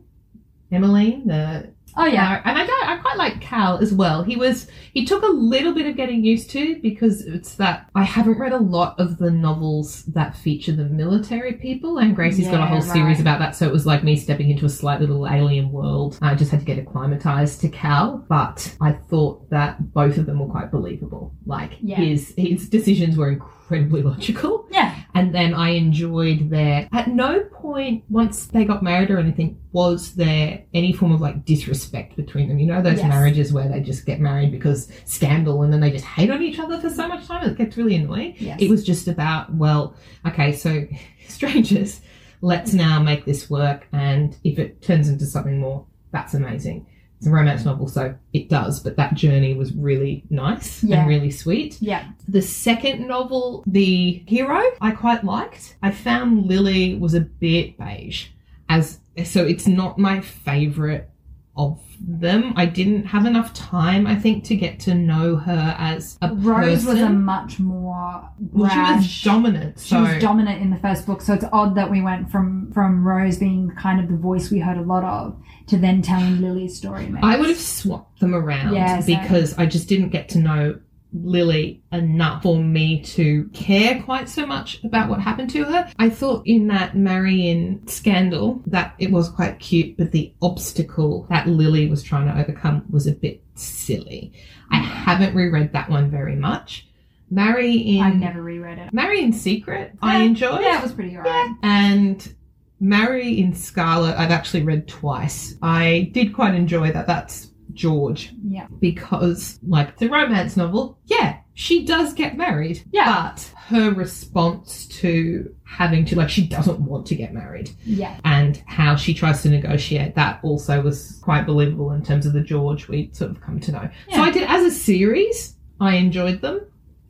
Emmeline, 0.71 1.27
the 1.27 1.69
Oh 1.97 2.05
yeah, 2.05 2.41
and 2.43 2.57
I 2.57 2.65
don't. 2.65 2.89
I 2.89 2.97
quite 2.97 3.15
like 3.17 3.39
Cal 3.39 3.77
as 3.77 3.93
well. 3.93 4.21
He 4.21 4.35
was. 4.35 4.67
He 4.93 5.05
took 5.05 5.23
a 5.23 5.27
little 5.27 5.73
bit 5.73 5.85
of 5.85 5.95
getting 5.95 6.25
used 6.25 6.49
to 6.51 6.77
because 6.81 7.21
it's 7.21 7.55
that 7.55 7.89
I 7.95 8.03
haven't 8.03 8.37
read 8.37 8.51
a 8.51 8.57
lot 8.57 8.99
of 8.99 9.17
the 9.17 9.31
novels 9.31 10.03
that 10.07 10.35
feature 10.35 10.73
the 10.73 10.83
military 10.85 11.53
people, 11.53 11.97
Anne 11.99 12.13
Gracie's 12.13 12.47
got 12.47 12.55
a 12.55 12.57
Yeah, 12.59 12.67
whole 12.67 12.81
series 12.81 13.21
about 13.21 13.39
that. 13.39 13.55
So 13.55 13.65
it 13.65 13.71
was 13.71 13.85
like 13.85 14.03
me 14.03 14.17
stepping 14.17 14.49
into 14.49 14.65
a 14.65 14.69
slight 14.69 14.99
little 14.99 15.25
alien 15.25 15.71
world. 15.71 16.17
I 16.21 16.35
just 16.35 16.51
had 16.51 16.59
to 16.59 16.65
get 16.65 16.77
acclimatized 16.79 17.61
to 17.61 17.69
Cal, 17.69 18.25
but 18.27 18.75
I 18.81 18.91
thought 18.91 19.49
that 19.51 19.93
both 19.93 20.17
of 20.17 20.25
them 20.25 20.39
were 20.39 20.49
quite 20.51 20.71
believable. 20.71 21.33
Like 21.45 21.77
Yeah. 21.81 21.95
his 21.97 22.33
his 22.37 22.67
decisions 22.67 23.15
were 23.15 23.39
incredibly 23.65 24.01
logical. 24.03 24.67
yeah. 24.71 24.95
And 25.13 25.33
then 25.33 25.53
I 25.53 25.69
enjoyed 25.69 26.49
their. 26.49 26.87
At 26.91 27.07
no 27.07 27.39
point, 27.45 28.03
once 28.09 28.47
they 28.47 28.65
got 28.65 28.83
married 28.83 29.09
or 29.09 29.17
anything, 29.17 29.57
was 29.71 30.13
there 30.15 30.63
any 30.73 30.91
form 30.93 31.11
of 31.11 31.21
like 31.21 31.45
disrespect 31.45 32.15
between 32.15 32.49
them. 32.49 32.59
You 32.59 32.67
know, 32.67 32.81
those 32.81 32.97
Yes. 32.99 33.07
marriages 33.07 33.53
where 33.53 33.67
they 33.69 33.79
just 33.79 34.05
get 34.05 34.19
married 34.19 34.51
because 34.51 34.91
scandal 35.05 35.63
and 35.63 35.71
then 35.73 35.79
they 35.79 35.91
just 35.91 36.05
hate 36.05 36.29
on 36.29 36.41
each 36.41 36.59
other 36.59 36.79
for 36.79 36.89
so 36.89 37.07
much 37.07 37.25
time. 37.27 37.49
It 37.49 37.57
gets 37.57 37.77
really 37.77 37.95
annoying. 37.95 38.35
Yes. 38.37 38.61
It 38.61 38.69
was 38.69 38.83
just 38.83 39.07
about, 39.07 39.53
well, 39.53 39.95
okay, 40.27 40.51
so 40.51 40.85
strangers, 41.27 42.01
let's 42.41 42.73
now 42.73 43.01
make 43.01 43.25
this 43.25 43.49
work. 43.49 43.87
And 43.91 44.35
if 44.43 44.59
it 44.59 44.81
turns 44.81 45.09
into 45.09 45.25
something 45.25 45.59
more, 45.59 45.85
that's 46.11 46.33
amazing. 46.33 46.85
It's 47.17 47.27
a 47.27 47.31
romance 47.31 47.63
novel, 47.65 47.87
so 47.87 48.13
it 48.33 48.49
does, 48.49 48.81
but 48.81 48.97
that 48.97 49.13
journey 49.15 49.53
was 49.53 49.73
really 49.73 50.23
nice 50.29 50.83
Yeah. 50.83 50.99
and 50.99 51.07
really 51.09 51.31
sweet. 51.31 51.77
Yeah. 51.81 52.03
The 52.27 52.41
second 52.41 53.07
novel, 53.07 53.63
The 53.65 54.23
Hero, 54.27 54.61
I 54.81 54.91
quite 54.91 55.23
liked. 55.23 55.77
I 55.81 55.91
found 55.91 56.45
Lily 56.47 56.95
was 56.95 57.13
a 57.13 57.21
bit 57.21 57.77
beige. 57.77 58.27
As 58.67 58.99
so 59.23 59.45
it's 59.45 59.65
not 59.67 59.97
my 59.97 60.19
favorite 60.21 61.09
of 61.57 61.79
them. 61.99 62.53
I 62.55 62.65
didn't 62.65 63.05
have 63.05 63.25
enough 63.25 63.53
time, 63.53 64.05
I 64.07 64.15
think, 64.15 64.43
to 64.45 64.55
get 64.55 64.79
to 64.81 64.93
know 64.93 65.37
her 65.37 65.75
as 65.79 66.17
a 66.21 66.33
Rose 66.33 66.83
person. 66.83 66.87
was 66.87 66.99
a 67.01 67.09
much 67.09 67.59
more 67.59 68.29
well, 68.51 68.69
she 68.69 68.77
was 68.77 69.23
dominant. 69.23 69.79
She 69.79 69.89
So 69.89 70.01
was 70.01 70.21
dominant 70.21 70.61
in 70.61 70.69
the 70.69 70.77
first 70.77 71.05
book, 71.05 71.21
so 71.21 71.33
it's 71.33 71.45
odd 71.53 71.75
that 71.75 71.89
we 71.89 72.01
went 72.01 72.31
from 72.31 72.71
from 72.73 73.07
Rose 73.07 73.37
being 73.37 73.71
kind 73.71 73.99
of 73.99 74.09
the 74.09 74.17
voice 74.17 74.51
we 74.51 74.59
heard 74.59 74.77
a 74.77 74.81
lot 74.81 75.03
of 75.03 75.39
to 75.67 75.77
then 75.77 76.01
telling 76.01 76.41
Lily's 76.41 76.77
story. 76.77 77.11
I 77.21 77.37
would 77.37 77.49
have 77.49 77.57
swapped 77.59 78.19
them 78.19 78.35
around 78.35 78.73
Yeah, 78.73 79.01
because 79.01 79.57
I 79.57 79.65
just 79.65 79.87
didn't 79.87 80.09
get 80.09 80.29
to 80.29 80.39
know 80.39 80.79
Lily 81.23 81.81
enough 81.91 82.43
for 82.43 82.57
me 82.61 83.01
to 83.01 83.45
care 83.53 84.01
quite 84.03 84.27
so 84.27 84.45
much 84.45 84.83
about 84.83 85.09
what 85.09 85.21
happened 85.21 85.49
to 85.51 85.63
her. 85.63 85.89
I 85.97 86.09
thought 86.09 86.45
in 86.45 86.67
that 86.67 86.95
Marry 86.97 87.47
in 87.49 87.87
Scandal 87.87 88.61
that 88.67 88.95
it 88.99 89.11
was 89.11 89.29
quite 89.29 89.59
cute, 89.59 89.97
but 89.97 90.11
the 90.11 90.33
obstacle 90.41 91.25
that 91.29 91.47
Lily 91.47 91.87
was 91.89 92.03
trying 92.03 92.27
to 92.27 92.37
overcome 92.39 92.85
was 92.89 93.07
a 93.07 93.13
bit 93.13 93.41
silly. 93.55 94.33
I 94.71 94.77
haven't 94.77 95.35
reread 95.35 95.71
that 95.73 95.89
one 95.89 96.09
very 96.11 96.35
much. 96.35 96.87
Marry 97.31 97.75
in 97.75 98.01
I've 98.03 98.15
never 98.17 98.41
reread 98.41 98.77
it. 98.77 98.93
Marry 98.93 99.21
in 99.23 99.31
Secret, 99.33 99.93
I 100.01 100.17
Yeah, 100.19 100.23
enjoyed. 100.25 100.61
Yeah, 100.61 100.77
it 100.79 100.83
was 100.83 100.91
pretty 100.93 101.15
alright. 101.17 101.51
and 101.63 102.35
Marry 102.79 103.39
in 103.39 103.53
Scarlet, 103.55 104.15
I've 104.19 104.31
actually 104.31 104.63
read 104.63 104.87
twice. 104.87 105.55
I 105.61 106.11
did 106.13 106.33
quite 106.35 106.53
enjoy 106.55 106.91
that. 106.91 107.07
That's 107.07 107.51
George 107.75 108.33
Yeah. 108.47 108.67
because, 108.79 109.59
like, 109.67 110.01
a 110.01 110.07
romance 110.07 110.57
novel. 110.57 110.97
Yeah, 111.05 111.37
she 111.53 111.85
does 111.85 112.13
get 112.13 112.37
married. 112.37 112.83
Yeah. 112.91 113.31
But 113.33 113.51
her 113.67 113.91
response 113.91 114.87
to 114.87 115.53
having 115.63 116.05
to, 116.05 116.15
like, 116.15 116.29
she 116.29 116.47
doesn't 116.47 116.79
want 116.79 117.05
to 117.07 117.15
get 117.15 117.33
married 117.33 117.69
Yeah. 117.85 118.15
and 118.23 118.61
how 118.65 118.95
she 118.95 119.13
tries 119.13 119.43
to 119.43 119.49
negotiate 119.49 120.15
that 120.15 120.39
also 120.43 120.81
was 120.81 121.19
quite 121.21 121.45
believable 121.45 121.91
in 121.91 122.03
terms 122.03 122.25
of 122.25 122.33
the 122.33 122.41
George 122.41 122.87
we 122.87 123.09
sort 123.13 123.31
of 123.31 123.41
come 123.41 123.59
to 123.59 123.71
know. 123.71 123.89
So 124.13 124.21
I 124.21 124.31
did, 124.31 124.43
as 124.43 124.63
a 124.63 124.71
series, 124.71 125.55
I 125.79 125.95
enjoyed 125.95 126.41
them. 126.41 126.61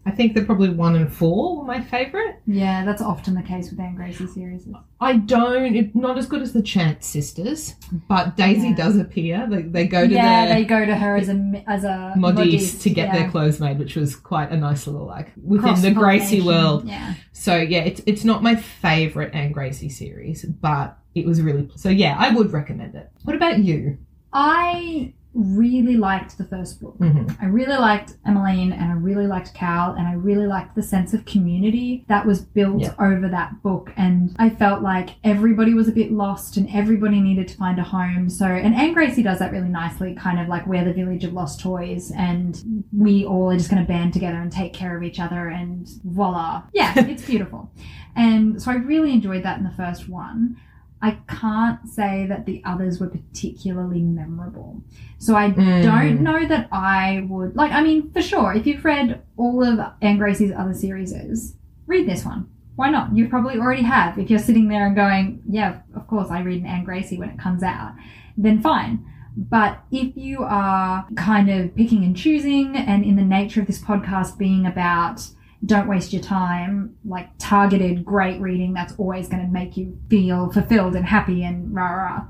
I 0.07 0.11
think 0.11 0.35
they're 0.35 0.45
probably 0.45 0.69
one 0.69 0.95
and 0.95 1.11
four 1.11 1.57
were 1.57 1.63
my 1.63 1.81
favourite. 1.81 2.35
Yeah, 2.45 2.85
that's 2.85 3.01
often 3.01 3.33
the 3.33 3.41
case 3.41 3.71
with 3.71 3.79
Anne 3.79 3.95
Gracie 3.95 4.27
series. 4.27 4.67
I 5.01 5.17
don't, 5.17 5.75
it, 5.75 5.95
not 5.95 6.17
as 6.19 6.27
good 6.27 6.43
as 6.43 6.53
the 6.53 6.61
Chance 6.61 7.07
sisters, 7.07 7.73
but 8.07 8.37
Daisy 8.37 8.67
Yeah. 8.67 8.75
does 8.75 8.97
appear. 8.97 9.47
They, 9.49 9.63
they 9.63 9.87
go 9.87 10.05
to 10.05 10.13
yeah, 10.13 10.45
their 10.45 10.55
they 10.55 10.63
go 10.63 10.85
to 10.85 10.95
her 10.95 11.15
as 11.15 11.29
a 11.29 11.63
as 11.67 11.83
a 11.83 12.13
modiste 12.17 12.83
to 12.83 12.91
get 12.91 13.07
yeah. 13.07 13.19
their 13.19 13.31
clothes 13.31 13.59
made, 13.59 13.79
which 13.79 13.95
was 13.95 14.15
quite 14.15 14.51
a 14.51 14.57
nice 14.57 14.85
little 14.85 15.07
like 15.07 15.31
within 15.43 15.81
the 15.81 15.91
Gracie 15.91 16.41
world. 16.41 16.87
Yeah. 16.87 17.15
So 17.33 17.55
yeah, 17.55 17.81
it's 17.81 18.01
it's 18.05 18.23
not 18.23 18.43
my 18.43 18.55
favourite 18.55 19.33
Anne 19.33 19.51
Gracie 19.51 19.89
series, 19.89 20.45
but 20.45 20.97
it 21.15 21.25
was 21.25 21.41
really 21.41 21.69
so 21.75 21.89
yeah, 21.89 22.15
I 22.19 22.29
would 22.29 22.53
recommend 22.53 22.93
it. 22.93 23.09
What 23.23 23.35
about 23.35 23.57
you? 23.57 23.97
I 24.31 25.13
really 25.35 25.97
liked 25.97 26.37
the 26.37 26.45
first 26.45 26.81
book. 26.81 26.95
hmm 26.97 27.27
I 27.41 27.45
really 27.47 27.75
liked 27.77 28.13
Emmeline 28.25 28.71
and 28.71 28.83
I 28.85 28.93
really 28.93 29.27
liked 29.27 29.53
Cal 29.53 29.91
and 29.91 30.07
I 30.07 30.13
really 30.13 30.47
liked 30.47 30.75
the 30.75 30.81
sense 30.81 31.13
of 31.13 31.25
community 31.25 32.05
that 32.07 32.25
was 32.25 32.41
built 32.41 32.81
Yeah. 32.81 32.93
over 32.99 33.27
that 33.27 33.61
book. 33.61 33.91
And 33.97 34.33
I 34.39 34.49
felt 34.49 34.81
like 34.81 35.09
everybody 35.25 35.73
was 35.73 35.87
a 35.89 35.91
bit 35.91 36.11
lost 36.11 36.55
and 36.57 36.69
everybody 36.73 37.19
needed 37.19 37.47
to 37.49 37.57
find 37.57 37.77
a 37.79 37.83
home. 37.83 38.29
So, 38.29 38.45
and 38.45 38.73
Anne 38.73 38.93
Gracie 38.93 39.23
does 39.23 39.39
that 39.39 39.51
really 39.51 39.67
nicely, 39.69 40.15
kind 40.15 40.39
of 40.39 40.47
like 40.47 40.65
we're 40.67 40.85
the 40.85 40.93
village 40.93 41.25
of 41.25 41.33
lost 41.33 41.59
toys 41.59 42.11
and 42.15 42.83
we 42.91 43.25
all 43.25 43.51
are 43.51 43.57
just 43.57 43.69
going 43.69 43.81
to 43.81 43.87
band 43.87 44.13
together 44.13 44.37
and 44.37 44.51
take 44.51 44.73
care 44.73 44.95
of 44.95 45.03
each 45.03 45.19
other 45.19 45.49
and 45.49 45.87
voila. 46.05 46.63
Yeah, 46.73 46.93
it's 47.09 47.25
beautiful. 47.25 47.69
And 48.15 48.61
so 48.61 48.71
I 48.71 48.75
really 48.75 49.11
enjoyed 49.11 49.43
that 49.43 49.57
in 49.57 49.65
the 49.65 49.71
first 49.71 50.07
one. 50.07 50.55
I 51.05 51.17
can't 51.27 51.87
say 51.87 52.25
that 52.27 52.45
the 52.47 52.61
others 52.65 52.99
were 52.99 53.07
particularly 53.07 54.01
memorable. 54.01 54.81
So 55.19 55.35
I 55.35 55.51
Mm. 55.51 55.83
don't 55.83 56.21
know 56.21 56.45
that 56.47 56.67
I 56.71 57.25
would 57.29 57.55
like. 57.55 57.71
I 57.71 57.81
mean, 57.83 58.09
for 58.11 58.21
sure, 58.21 58.53
if 58.53 58.65
you've 58.65 58.83
read 58.83 59.21
all 59.37 59.63
of 59.63 59.79
Anne 60.01 60.17
Gracie's 60.17 60.51
other 60.51 60.73
series, 60.73 61.55
read 61.85 62.07
this 62.07 62.25
one. 62.25 62.47
Why 62.75 62.89
not? 62.89 63.15
You 63.15 63.27
probably 63.29 63.57
already 63.59 63.83
have. 63.83 64.17
If 64.17 64.29
you're 64.29 64.39
sitting 64.49 64.67
there 64.67 64.85
and 64.87 64.95
going, 64.95 65.41
"Yeah, 65.47 65.71
of 65.95 66.07
course, 66.07 66.29
I 66.31 66.41
read 66.41 66.61
an 66.61 66.67
Anne 66.67 66.83
Gracie 66.83 67.17
when 67.19 67.29
it 67.29 67.37
comes 67.37 67.61
out," 67.61 67.93
then 68.35 68.59
fine. 68.61 68.99
But 69.37 69.83
if 69.91 70.17
you 70.17 70.39
are 70.43 71.05
kind 71.15 71.49
of 71.49 71.75
picking 71.75 72.03
and 72.03 72.15
choosing, 72.15 72.75
and 72.75 73.03
in 73.05 73.15
the 73.15 73.23
nature 73.37 73.61
of 73.61 73.67
this 73.67 73.81
podcast 73.81 74.37
being 74.39 74.65
about 74.65 75.17
don't 75.65 75.87
waste 75.87 76.13
your 76.13 76.21
time, 76.21 76.95
like 77.05 77.29
targeted 77.39 78.05
great 78.05 78.39
reading 78.39 78.73
that's 78.73 78.93
always 78.97 79.27
going 79.27 79.45
to 79.45 79.51
make 79.51 79.77
you 79.77 79.97
feel 80.09 80.51
fulfilled 80.51 80.95
and 80.95 81.05
happy 81.05 81.43
and 81.43 81.73
rah 81.73 81.91
rah. 81.91 82.25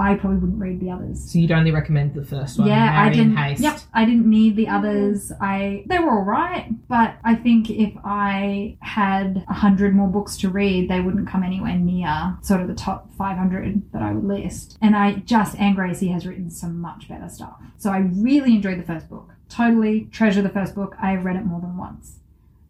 I 0.00 0.14
probably 0.14 0.38
wouldn't 0.38 0.60
read 0.60 0.78
the 0.78 0.92
others. 0.92 1.32
So 1.32 1.40
you'd 1.40 1.50
only 1.50 1.72
recommend 1.72 2.14
the 2.14 2.24
first 2.24 2.56
one, 2.56 2.68
Yeah, 2.68 2.84
I 2.84 3.04
Mary 3.06 3.16
didn't. 3.16 3.36
Haste. 3.36 3.60
Yep, 3.60 3.80
I 3.92 4.04
didn't 4.04 4.30
need 4.30 4.54
the 4.54 4.68
others. 4.68 5.32
I 5.40 5.82
they 5.86 5.98
were 5.98 6.12
all 6.12 6.24
right, 6.24 6.68
but 6.86 7.16
I 7.24 7.34
think 7.34 7.68
if 7.68 7.92
I 8.04 8.76
had 8.80 9.44
a 9.48 9.54
hundred 9.54 9.96
more 9.96 10.06
books 10.06 10.36
to 10.38 10.50
read, 10.50 10.88
they 10.88 11.00
wouldn't 11.00 11.26
come 11.28 11.42
anywhere 11.42 11.74
near 11.74 12.38
sort 12.42 12.60
of 12.60 12.68
the 12.68 12.74
top 12.74 13.12
five 13.18 13.36
hundred 13.36 13.90
that 13.92 14.00
I 14.00 14.12
would 14.12 14.22
list. 14.24 14.78
And 14.80 14.94
I 14.94 15.14
just 15.14 15.58
Anne 15.58 15.74
Gracie 15.74 16.08
has 16.08 16.24
written 16.28 16.48
some 16.48 16.80
much 16.80 17.08
better 17.08 17.28
stuff. 17.28 17.60
So 17.78 17.90
I 17.90 17.98
really 17.98 18.54
enjoyed 18.54 18.78
the 18.78 18.84
first 18.86 19.08
book. 19.10 19.32
Totally 19.48 20.04
treasure 20.12 20.42
the 20.42 20.48
first 20.48 20.76
book. 20.76 20.94
I've 21.02 21.24
read 21.24 21.34
it 21.34 21.44
more 21.44 21.60
than 21.60 21.76
once. 21.76 22.20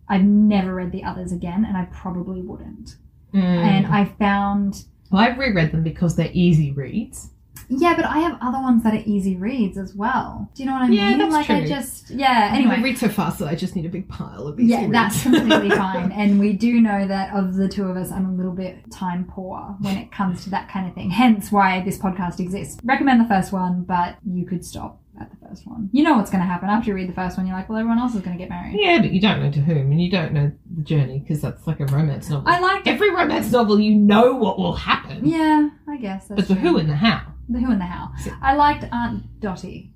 I've 0.08 0.24
never 0.24 0.74
read 0.74 0.92
the 0.92 1.04
others 1.04 1.32
again, 1.32 1.64
and 1.64 1.76
I 1.76 1.84
probably 1.86 2.40
wouldn't. 2.42 2.96
Mm. 3.34 3.42
And 3.42 3.86
I 3.86 4.06
found 4.18 4.84
well, 5.10 5.22
I've 5.22 5.38
reread 5.38 5.72
them 5.72 5.82
because 5.82 6.16
they're 6.16 6.30
easy 6.32 6.70
reads. 6.72 7.30
Yeah, 7.70 7.94
but 7.96 8.06
I 8.06 8.20
have 8.20 8.38
other 8.40 8.58
ones 8.62 8.82
that 8.84 8.94
are 8.94 9.02
easy 9.04 9.36
reads 9.36 9.76
as 9.76 9.94
well. 9.94 10.50
Do 10.54 10.62
you 10.62 10.66
know 10.68 10.72
what 10.74 10.82
I 10.84 10.88
Yeah, 10.88 11.10
mean? 11.10 11.18
that's 11.18 11.32
like 11.34 11.50
I 11.50 11.66
just 11.66 12.08
yeah. 12.08 12.48
I 12.52 12.56
Anyway, 12.56 12.80
read 12.80 12.96
so 12.96 13.10
fast 13.10 13.38
that 13.40 13.48
I 13.48 13.54
just 13.54 13.76
need 13.76 13.84
a 13.84 13.90
big 13.90 14.08
pile 14.08 14.46
of 14.46 14.58
easy 14.58 14.70
yeah, 14.70 14.80
reads. 14.82 14.92
that's 14.92 15.22
completely 15.22 15.70
fine. 15.76 16.10
And 16.12 16.40
we 16.40 16.54
do 16.54 16.80
know 16.80 17.06
that 17.06 17.34
of 17.34 17.56
the 17.56 17.68
two 17.68 17.84
of 17.84 17.98
us, 17.98 18.10
I'm 18.10 18.24
a 18.24 18.32
little 18.32 18.52
bit 18.52 18.90
time 18.90 19.26
poor 19.30 19.76
when 19.80 19.98
it 19.98 20.10
comes 20.10 20.44
to 20.44 20.50
that 20.50 20.70
kind 20.70 20.88
of 20.88 20.94
thing. 20.94 21.10
Hence 21.10 21.52
why 21.52 21.82
this 21.84 21.98
podcast 21.98 22.40
exists. 22.40 22.78
Recommend 22.84 23.20
the 23.20 23.28
first 23.28 23.52
one, 23.52 23.82
but 23.82 24.16
you 24.26 24.46
could 24.46 24.64
stop 24.64 25.02
at 25.20 25.30
the 25.30 25.46
first 25.48 25.66
one. 25.66 25.88
You 25.92 26.02
know 26.04 26.16
what's 26.16 26.30
going 26.30 26.42
to 26.42 26.46
happen 26.46 26.68
after 26.68 26.90
you 26.90 26.94
read 26.94 27.08
the 27.08 27.12
first 27.14 27.36
one. 27.36 27.46
You're 27.46 27.56
like, 27.56 27.68
well, 27.68 27.78
everyone 27.78 27.98
else 27.98 28.14
is 28.14 28.20
going 28.22 28.36
to 28.36 28.42
get 28.42 28.50
married. 28.50 28.76
Yeah, 28.78 29.00
but 29.00 29.10
you 29.12 29.20
don't 29.20 29.42
know 29.42 29.50
to 29.50 29.60
whom, 29.60 29.90
and 29.92 30.00
you 30.00 30.10
don't 30.10 30.32
know 30.32 30.52
the 30.76 30.82
journey 30.82 31.18
because 31.18 31.40
that's 31.40 31.66
like 31.66 31.80
a 31.80 31.86
romance 31.86 32.28
novel. 32.28 32.48
I 32.50 32.60
like. 32.60 32.86
Every 32.86 33.10
romance 33.10 33.50
novel, 33.52 33.78
you 33.80 33.94
know 33.94 34.34
what 34.34 34.58
will 34.58 34.74
happen, 34.74 35.26
Yeah, 35.26 35.68
I 35.88 35.96
guess 35.96 36.28
that's 36.28 36.40
but 36.42 36.48
the 36.48 36.54
true. 36.54 36.70
who 36.72 36.78
and 36.78 36.88
the 36.88 36.96
how. 36.96 37.22
the 37.48 37.58
who 37.60 37.70
and 37.72 37.80
the 37.80 37.84
how. 37.86 38.10
So- 38.22 38.32
I 38.42 38.54
liked 38.54 38.84
Aunt 38.92 39.40
Dottie. 39.40 39.92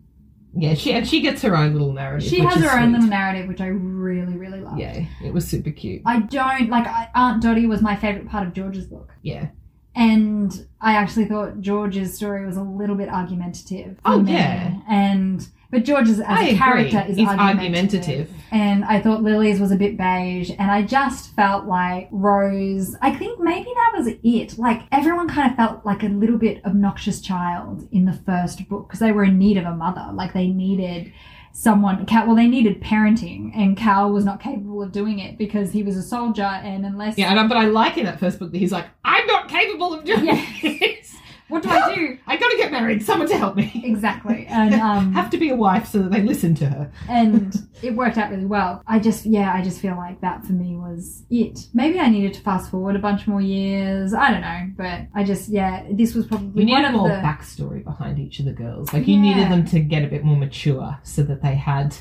Yeah, 0.55 0.75
she 0.75 0.93
and 0.93 1.09
she 1.09 1.23
gets 1.23 1.41
her 1.43 1.57
own 1.57 1.73
little 1.73 1.95
narrative. 1.95 2.29
She 2.29 2.41
has 2.41 2.63
her 2.63 2.79
own 2.79 2.93
little 2.93 3.07
narrative, 3.09 3.49
which 3.49 3.63
I 3.63 3.69
really, 3.69 4.37
really 4.37 4.61
love. 4.61 4.79
Yeah, 4.79 5.07
it 5.25 5.33
was 5.33 5.49
super 5.49 5.71
cute. 5.71 6.03
I 6.05 6.21
don't 6.21 6.69
like 6.69 6.87
I, 6.87 7.09
Aunt 7.15 7.43
Dottie 7.43 7.65
was 7.67 7.81
my 7.81 7.97
favorite 7.97 8.29
part 8.29 8.47
of 8.47 8.53
George's 8.53 8.85
book, 8.87 9.13
Yeah. 9.23 9.47
And 9.95 10.67
I 10.81 10.95
actually 10.95 11.27
thought 11.27 11.61
George's 11.61 12.15
story 12.15 12.47
was 12.47 12.57
a 12.57 12.63
little 12.63 12.97
bit 12.97 13.09
argumentative. 13.09 13.99
Oh, 14.05 14.21
me. 14.21 14.33
yeah. 14.33 14.81
and 14.89 15.47
but 15.71 15.85
George's 15.85 16.21
as 16.21 16.27
I 16.27 16.41
a 16.41 16.45
agree. 16.49 16.59
character 16.59 17.05
is 17.09 17.19
argumentative. 17.19 17.39
argumentative. 17.39 18.31
and 18.51 18.85
I 18.85 19.01
thought 19.01 19.23
Lily's 19.23 19.59
was 19.59 19.71
a 19.73 19.77
bit 19.77 19.97
beige, 19.97 20.51
and 20.59 20.71
I 20.71 20.83
just 20.83 21.35
felt 21.35 21.65
like 21.65 22.09
Rose. 22.11 22.95
I 23.01 23.15
think 23.15 23.41
maybe 23.41 23.71
that 23.75 23.93
was 23.97 24.15
it. 24.23 24.59
Like 24.59 24.83
everyone 24.93 25.29
kind 25.29 25.51
of 25.51 25.57
felt 25.57 25.87
like 25.87 26.03
a 26.03 26.09
little 26.09 26.37
bit 26.37 26.63
obnoxious 26.67 27.23
child 27.23 27.89
in 27.91 28.05
the 28.05 28.13
first 28.13 28.69
book 28.69 28.87
because 28.89 29.01
they 29.01 29.13
were 29.13 29.25
in 29.25 29.39
need 29.39 29.57
of 29.57 29.65
a 29.65 29.75
mother. 29.75 30.11
Like 30.13 30.35
they 30.35 30.49
needed 30.49 31.11
someone. 31.53 32.05
Cal, 32.07 32.27
well, 32.27 32.37
they 32.37 32.47
needed 32.49 32.81
parenting, 32.81 33.51
and 33.55 33.77
Cal 33.77 34.11
was 34.13 34.25
not 34.25 34.41
capable 34.41 34.83
of 34.83 34.93
doing 34.93 35.19
it 35.19 35.37
because 35.39 35.73
he 35.73 35.83
was 35.83 35.97
a 35.97 36.03
soldier, 36.03 36.43
and 36.43 36.85
unless 36.87 37.17
Yeah, 37.19 37.31
and 37.31 37.39
I- 37.39 37.47
but 37.47 37.57
I 37.57 37.67
like 37.67 37.99
in 37.99 38.05
that 38.07 38.19
first 38.21 38.39
book 38.39 38.53
that 38.53 38.59
he's 38.59 38.73
like, 38.73 38.87
I'm 39.05 39.27
not 39.27 39.49
capable 39.49 39.93
of 39.95 40.05
doing 40.05 40.25
Yeah. 40.27 40.45
this. 40.63 40.99
what 41.53 41.63
do 41.63 41.69
I 41.71 41.95
do? 41.95 42.19
I 42.27 42.37
gotta 42.37 42.57
get 42.57 42.73
married. 42.73 43.03
Someone 43.03 43.29
to 43.29 43.37
help 43.37 43.57
me. 43.57 43.71
Exactly, 43.85 44.47
and 44.47 44.75
um, 44.89 45.13
Have 45.13 45.31
to 45.31 45.39
be 45.39 45.51
a 45.51 45.57
wife 45.57 45.87
so 45.87 45.99
that 46.03 46.11
they 46.11 46.23
listen 46.23 46.55
to 46.57 46.67
her. 46.67 46.91
and 47.09 47.55
it 47.83 47.95
worked 47.95 48.19
out 48.19 48.31
really 48.31 48.47
well. 48.47 48.83
I 48.87 48.99
just, 48.99 49.27
yeah, 49.27 49.53
I 49.53 49.63
just 49.63 49.81
feel 49.81 49.97
like 49.97 50.21
that 50.23 50.45
for 50.45 50.53
me 50.55 50.77
was 50.77 51.25
it. 51.31 51.67
Maybe 51.75 51.99
I 52.01 52.09
needed 52.09 52.35
to 52.35 52.41
fast 52.41 52.71
forward 52.71 52.97
a 52.97 52.99
bunch 52.99 53.27
more 53.27 53.41
years. 53.41 54.15
I 54.15 54.31
don't 54.31 54.41
know, 54.41 54.71
but 54.77 55.03
I 55.15 55.25
just, 55.25 55.49
yeah, 55.49 55.85
this 55.91 56.15
was 56.15 56.27
probably 56.27 56.65
You 56.65 56.71
one 56.73 56.83
needed 56.83 56.95
of 56.95 57.01
more 57.01 57.09
the. 57.09 57.15
backstory 57.17 57.85
behind 57.85 58.19
each 58.19 58.39
of 58.39 58.47
the 58.47 58.53
girls. 58.53 58.93
Like 58.93 59.07
you 59.07 59.17
Yeah. 59.17 59.21
needed 59.23 59.51
them 59.51 59.65
to 59.67 59.81
get 59.81 60.05
a 60.05 60.09
bit 60.09 60.25
more 60.25 60.37
mature 60.37 60.99
so 61.03 61.23
that 61.25 61.43
they 61.43 61.55
had 61.55 61.95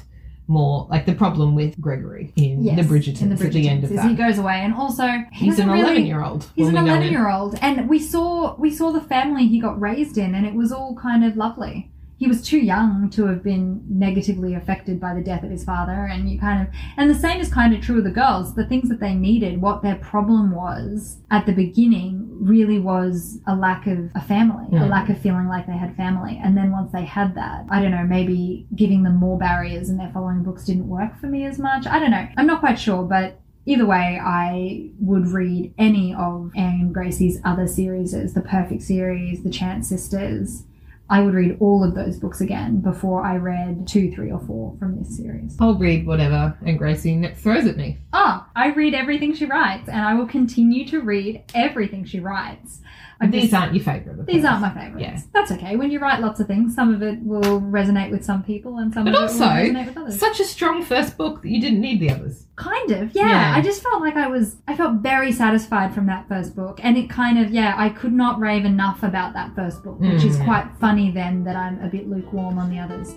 more. 0.48 0.88
Like 0.90 1.06
the 1.06 1.14
problem 1.14 1.56
with 1.56 1.80
Gregory 1.80 2.34
in 2.36 2.64
Yes, 2.64 2.76
the 2.76 2.94
Bridgertons 2.94 3.22
in 3.22 3.30
the 3.36 3.46
at 3.46 3.52
the 3.54 3.70
end 3.70 3.84
of 3.84 3.90
that. 3.92 4.10
he 4.10 4.16
goes 4.16 4.38
away, 4.38 4.62
and 4.62 4.74
also 4.74 5.08
he 5.32 5.46
he's 5.46 5.60
an 5.60 5.70
really- 5.70 5.82
eleven-year-old. 5.82 6.48
He's 6.56 6.68
an 6.68 6.74
we 6.74 6.80
know 6.82 6.86
him. 6.86 6.90
eleven-year-old, 6.90 7.56
and 7.62 7.88
we 7.90 8.00
saw 8.00 8.56
we 8.58 8.70
saw 8.72 8.92
the 8.92 9.02
family 9.02 9.48
he 9.48 9.60
got 9.60 9.80
raised 9.80 10.18
in, 10.18 10.36
and 10.36 10.46
it 10.46 10.54
was 10.54 10.72
all 10.72 10.96
kind 10.96 11.24
of 11.24 11.38
lovely. 11.38 11.88
He 12.18 12.28
was 12.28 12.44
too 12.44 12.60
young 12.60 13.10
to 13.12 13.26
have 13.26 13.42
been 13.42 13.84
negatively 13.90 14.54
affected 14.54 15.00
by 15.00 15.16
the 15.16 15.22
death 15.24 15.42
of 15.44 15.50
his 15.50 15.64
father, 15.64 16.06
and 16.06 16.30
you 16.30 16.38
kind 16.40 16.62
of 16.62 16.68
and 16.96 17.10
the 17.10 17.16
same 17.16 17.40
is 17.42 17.52
kind 17.52 17.74
of 17.74 17.82
true 17.82 17.98
of 17.98 18.04
the 18.04 18.12
girls. 18.12 18.54
The 18.54 18.66
things 18.66 18.90
that 18.90 19.00
they 19.00 19.16
needed, 19.16 19.60
what 19.60 19.82
their 19.82 19.96
problem 19.96 20.52
was 20.52 21.18
at 21.32 21.48
the 21.48 21.52
beginning, 21.52 22.21
really 22.42 22.80
was 22.80 23.40
a 23.48 23.56
lack 23.56 23.86
of 23.88 24.12
a 24.16 24.22
family, 24.22 24.66
a 24.78 24.86
lack 24.88 25.10
of 25.10 25.18
feeling 25.20 25.48
like 25.48 25.68
they 25.68 25.78
had 25.78 25.96
family. 25.96 26.42
And 26.44 26.58
then 26.58 26.72
once 26.72 26.92
they 26.92 27.06
had 27.06 27.36
that, 27.36 27.66
I 27.70 27.82
don't 27.82 27.92
know, 27.92 28.04
maybe 28.04 28.68
giving 28.76 29.04
them 29.04 29.16
more 29.16 29.38
barriers 29.38 29.90
in 29.90 29.98
their 29.98 30.12
following 30.12 30.44
books 30.44 30.66
didn't 30.66 30.88
work 30.88 31.20
for 31.20 31.28
me 31.28 31.46
as 31.46 31.60
much. 31.60 31.86
I 31.86 32.00
don't 32.00 32.12
know. 32.12 32.28
I'm 32.38 32.48
not 32.48 32.60
quite 32.60 32.80
sure, 32.80 33.04
but 33.04 33.38
Either 33.66 33.86
way, 33.86 34.20
I 34.20 34.90
would 35.00 35.28
read 35.28 35.72
any 35.78 36.16
of 36.16 36.52
Anne 36.56 36.92
Gracie's 36.92 37.40
other 37.44 37.68
series, 37.68 38.12
The 38.12 38.42
Perfect 38.42 38.82
Series, 38.82 39.44
The 39.44 39.52
Chance 39.52 39.88
Sisters. 39.88 40.64
I 41.12 41.22
would 41.22 41.34
read 41.34 41.58
all 41.60 41.84
of 41.84 41.94
those 41.94 42.18
books 42.18 42.40
again 42.40 42.80
before 42.80 43.22
I 43.22 43.36
read 43.36 43.86
two, 43.86 44.12
three, 44.12 44.32
or 44.32 44.40
four 44.40 44.78
from 44.80 44.98
this 44.98 45.18
series. 45.18 45.58
I'll 45.60 45.78
read 45.78 46.08
whatever 46.08 46.58
Anne 46.66 46.78
Gracie 46.78 47.22
throws 47.36 47.68
at 47.68 47.76
me. 47.76 47.98
Ah, 48.14 48.48
I 48.55 48.67
read 48.74 48.93
everything 48.93 49.34
she 49.34 49.46
writes, 49.46 49.88
and 49.89 50.01
I 50.01 50.13
will 50.13 50.27
continue 50.27 50.86
to 50.88 51.00
read 51.01 51.43
everything 51.55 52.05
she 52.05 52.20
writes. 52.20 52.81
I 53.24 53.27
These 53.27 53.43
just- 53.43 53.53
aren't 53.53 53.75
your 53.75 53.84
favourite. 53.84 54.20
of 54.20 54.25
these 54.25 54.43
aren't 54.43 54.62
my 54.62 54.72
favourites. 54.72 55.00
Yeah. 55.00 55.20
That's 55.31 55.51
okay. 55.51 55.75
When 55.75 55.91
you 55.91 56.00
write 56.00 56.22
lots 56.22 56.39
of 56.39 56.48
things, 56.48 56.74
some 56.74 56.91
of 56.91 57.03
it 57.03 57.20
will 57.22 57.62
resonate 57.62 58.10
with 58.10 58.25
some 58.25 58.41
people, 58.41 58.79
and 58.79 58.91
some 58.91 59.05
But 59.05 59.13
of 59.13 59.20
it 59.20 59.24
also, 59.24 59.46
will 59.46 59.51
resonate 59.51 59.86
with 59.86 59.98
others. 59.98 60.20
Such 60.20 60.39
a 60.39 60.43
strong 60.43 60.81
first 60.84 61.17
book 61.17 61.43
that 61.43 61.50
you 61.50 61.62
didn't 61.62 61.81
need 61.81 62.00
the 62.00 62.10
others. 62.10 62.48
Kind 62.55 62.91
of, 62.91 63.13
yeah. 63.15 63.27
Yeah. 63.27 63.53
I 63.55 63.62
just 63.62 63.81
felt 63.84 64.01
like 64.01 64.15
I 64.15 64.27
was, 64.27 64.58
I 64.67 64.75
felt 64.75 64.96
very 65.01 65.31
satisfied 65.31 65.93
from 65.93 66.08
that 66.08 66.27
first 66.27 66.55
book. 66.55 66.79
And 66.84 66.98
it 66.98 67.10
kind 67.12 67.38
of, 67.39 67.51
yeah, 67.51 67.75
I 67.77 67.89
could 67.89 68.12
not 68.13 68.39
rave 68.39 68.65
enough 68.65 69.03
about 69.03 69.34
that 69.34 69.55
first 69.55 69.84
book, 69.84 70.00
which 70.00 70.24
is 70.24 70.38
Mm. 70.39 70.46
quite 70.46 70.67
funny 70.79 71.12
then 71.12 71.43
that 71.43 71.55
I'm 71.55 71.79
a 71.84 71.88
bit 71.89 72.10
lukewarm 72.10 72.58
on 72.58 72.70
the 72.72 72.79
others. 72.79 73.13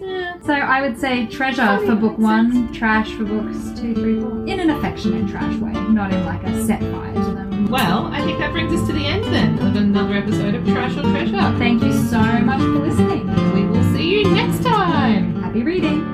So 0.47 0.53
I 0.53 0.83
would 0.83 0.99
say 0.99 1.27
treasure 1.27 1.79
for 1.87 1.95
book 1.95 2.19
one, 2.19 2.73
trash 2.75 3.11
for 3.13 3.25
books 3.25 3.73
two, 3.79 3.95
three, 3.95 4.21
four. 4.21 4.47
In 4.47 4.61
an 4.61 4.69
affectionate 4.71 5.24
trash 5.29 5.57
way, 5.59 5.73
not 5.73 6.13
in 6.13 6.25
like 6.25 6.43
a 6.45 6.65
set 6.65 6.81
fire 6.81 7.13
to 7.13 7.21
them. 7.21 7.69
Well, 7.71 8.07
I 8.07 8.21
think 8.25 8.39
that 8.39 8.53
brings 8.53 8.73
us 8.73 8.87
to 8.87 8.93
the 8.93 9.05
end 9.05 9.25
then 9.25 9.59
of 9.59 9.77
another 9.77 10.15
episode 10.15 10.55
of 10.55 10.65
Trash 10.65 10.97
or 10.97 11.03
Treasure. 11.03 11.59
Thank 11.59 11.83
you 11.83 11.93
so 11.93 12.21
much 12.21 12.61
for 12.61 12.87
listening. 12.87 13.27
We 13.55 13.67
will 13.67 13.85
see 13.95 14.09
you 14.11 14.25
next 14.33 14.63
time. 14.63 15.41
Happy 15.43 15.63
reading. 15.63 16.14